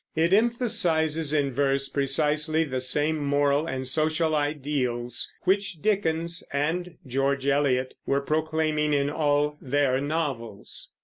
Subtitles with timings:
[0.15, 7.45] It emphasizes in verse precisely the same moral and social ideals which Dickens and George
[7.45, 10.91] Eliot were proclaiming in all their novels.